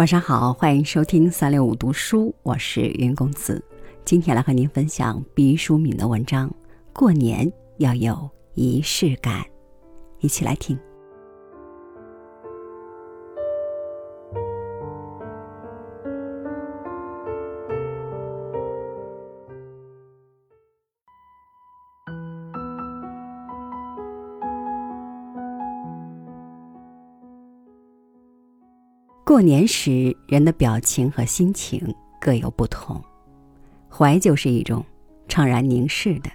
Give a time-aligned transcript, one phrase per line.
[0.00, 3.62] 晚上好，欢迎收听三六五读书，我是云公子。
[4.02, 6.48] 今天来和您分享毕淑敏的文章
[6.94, 9.42] 《过年要有仪式感》，
[10.20, 10.74] 一起来听。
[29.30, 33.00] 过年时，人的表情和心情各有不同。
[33.88, 34.84] 怀旧是一种
[35.28, 36.28] 怅然凝视的，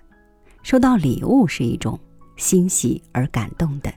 [0.63, 1.99] 收到礼物是一种
[2.37, 3.93] 欣喜而感动的，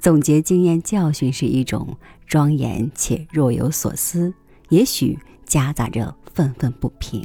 [0.00, 4.34] 总结经验教训是一种庄严且若有所思，
[4.70, 7.24] 也许夹杂着愤愤不平。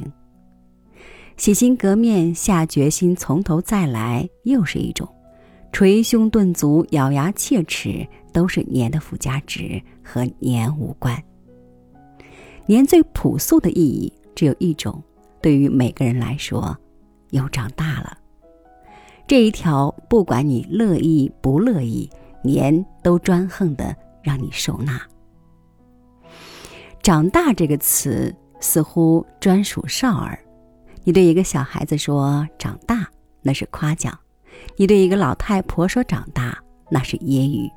[1.36, 5.08] 洗心革面，下决心从头再来，又是一种
[5.72, 8.06] 捶胸顿足、咬牙切齿。
[8.32, 11.22] 都是年的附加值，和年无关。
[12.66, 15.02] 年最朴素的意义只有一种，
[15.40, 16.76] 对于每个人来说，
[17.30, 18.16] 又长大了。
[19.26, 22.10] 这一条，不管你乐意不乐意，
[22.42, 25.00] 年都专横的让你受纳。
[27.02, 30.38] 长大这个词似乎专属少儿。
[31.04, 33.08] 你对一个小孩子说“长大”，
[33.42, 34.12] 那是夸奖；
[34.76, 36.56] 你对一个老太婆说“长大”，
[36.88, 37.68] 那是揶揄。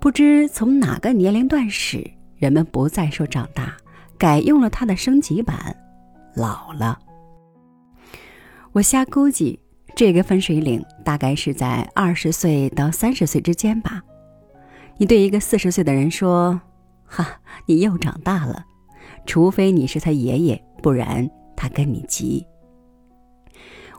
[0.00, 3.76] 不知从哪个年龄段始，人们不再说长大，
[4.16, 5.76] 改用了它的升级版
[6.36, 6.96] “老了”。
[8.70, 9.58] 我瞎估计，
[9.96, 14.00] 这个分水岭大概是在二十岁到三十岁之间吧。
[14.98, 16.60] 你对一个四十岁的人说
[17.04, 18.64] ：“哈，你又长大了。”
[19.26, 22.46] 除非你是他爷爷，不然他跟你急。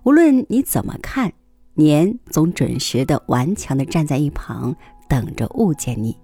[0.04, 1.34] 无论你怎么看，
[1.74, 4.74] 年总准时的、顽强的站在一旁。
[5.10, 6.16] 等着误解你，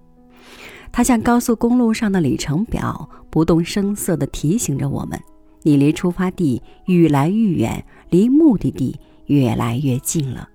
[0.92, 5.20] 它像高速公路上的里程表，不动声色地提醒着我们：
[5.64, 10.48] 你离出发地愈来愈远，离目的地越来越近了。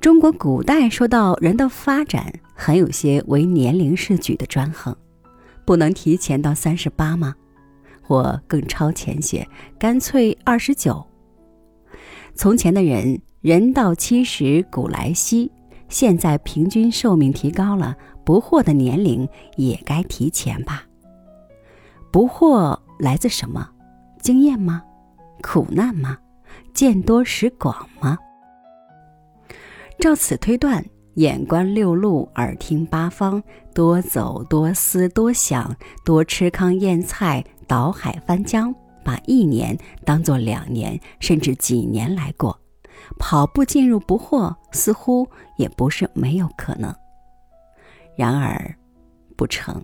[0.00, 4.96] 中国古代说到人的发展，很有些为年龄试举的专横，
[5.66, 7.34] 不能提前到三十八吗？
[8.00, 9.46] 或更超前些，
[9.78, 11.06] 干脆二十九。
[12.34, 15.52] 从前的人，人到七十古来稀。
[15.90, 20.84] 现在平均寿命提高了，不惑的年龄也该提前吧？
[22.10, 23.68] 不惑来自什么？
[24.22, 24.82] 经验吗？
[25.42, 26.16] 苦难吗？
[26.72, 28.16] 见多识广吗？
[29.98, 30.84] 照此推断，
[31.14, 33.42] 眼观六路，耳听八方，
[33.74, 38.74] 多走多思多想，多吃糠咽菜，倒海翻江，
[39.04, 42.58] 把一年当做两年，甚至几年来过。
[43.18, 46.94] 跑步进入不惑，似乎也不是没有可能。
[48.16, 48.74] 然而，
[49.36, 49.82] 不成，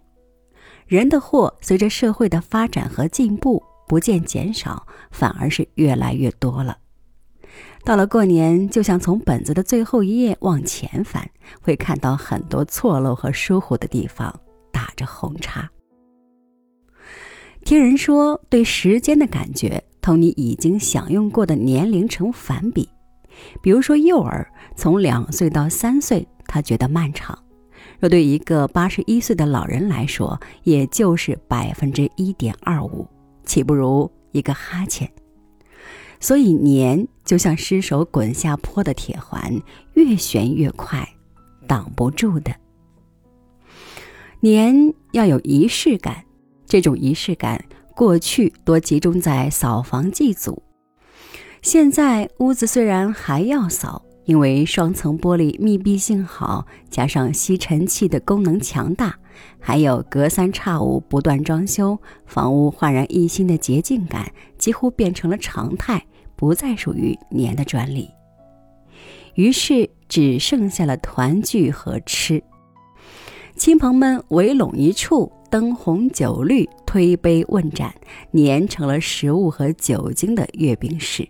[0.86, 6.76] 人的祸随着社会的发展和进步不见减少，反而是越来越多了。
[7.84, 11.26] 到了过年，就像从本子的最后一页往前翻，
[11.62, 14.34] 会看到很多错漏和疏忽的地方，
[14.72, 15.70] 打着红叉。
[17.64, 22.88] 听人说，对时间的感觉同你已经享用过的年龄成反比。
[23.60, 27.36] 比如说，幼儿从两岁到三岁，他觉得漫长；
[28.00, 33.06] 若对一个八十一岁的老人来说，也就是百分之一点二五，
[33.44, 35.10] 岂不如一个哈欠？
[36.18, 39.60] 所以，年就像失手滚下坡的铁环，
[39.94, 41.06] 越旋越快，
[41.66, 42.54] 挡不住的。
[44.40, 46.24] 年要有仪式感，
[46.64, 47.62] 这种仪式感
[47.94, 50.62] 过去多集中在扫房祭祖。
[51.62, 59.18] 现在屋子虽然还要扫，因为双层玻璃密闭性好，加上吸尘器的功能强大，
[59.58, 66.04] 还有隔三差五不断装修，房屋焕然一新的洁净感几乎变成了常态，
[66.36, 68.08] 不再属于年的专利。
[69.34, 72.42] 于是只剩下了团聚和吃，
[73.56, 77.92] 亲朋们围拢一处，灯红酒绿，推杯问盏，
[78.30, 81.28] 年成了食物和酒精的阅兵式。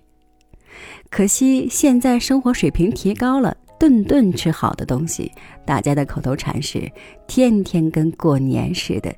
[1.11, 5.31] 可惜现在生活水平提高了，顿顿吃好的东西，
[5.65, 6.91] 大家的口头禅是
[7.27, 9.15] 天天跟过年似的。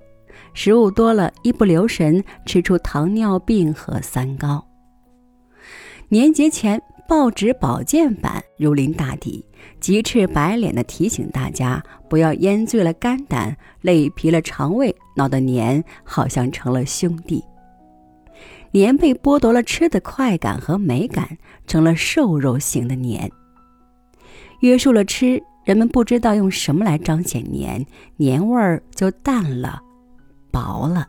[0.55, 4.65] 食物多了，一不留神吃出糖尿病和三高。
[6.09, 9.45] 年节前，报纸保健版如临大敌，
[9.81, 17.43] 急赤白脸的提醒大家不要烟醉了肝胆，累疲了肠胃，闹得年好像成了兄弟。
[18.71, 23.31] 年被剥夺了吃的快感和美感，成了瘦肉型的年。
[24.61, 27.85] 约束了吃，人们不知道用什么来彰显年，
[28.17, 29.81] 年味儿就淡了，
[30.51, 31.09] 薄了。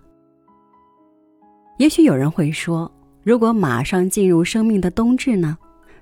[1.78, 2.92] 也许有人会说，
[3.24, 5.58] 如果马上进入生命的冬至呢？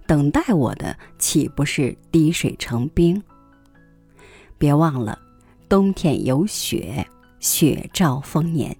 [0.06, 3.22] 等待我的岂不是滴水成冰？
[4.58, 5.20] 别忘了，
[5.68, 7.06] 冬天有雪，
[7.40, 8.74] 雪兆丰年。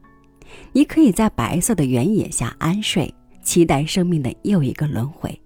[0.74, 5.42] 你可以在白色的原野下安睡，期待生命的又一个轮回。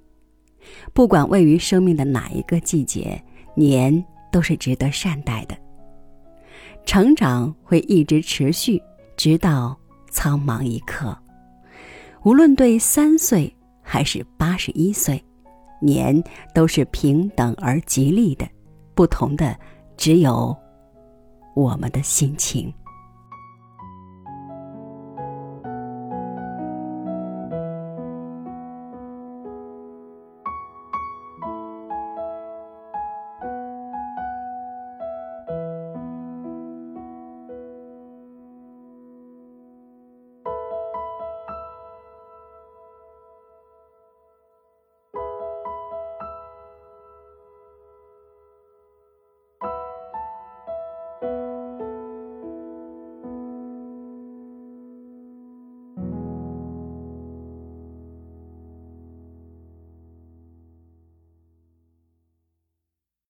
[0.94, 3.22] 不管位于生命的哪一个季节，
[3.56, 5.58] 年都是值得善待的。
[6.86, 8.82] 成长会一直持续，
[9.16, 9.78] 直到
[10.10, 11.18] 苍茫一刻。
[12.24, 15.24] 无论对三岁还是八十一岁。
[15.84, 16.24] 年
[16.54, 18.48] 都是平等而吉利的，
[18.94, 19.58] 不同的
[19.98, 20.56] 只有
[21.56, 22.72] 我们的心情。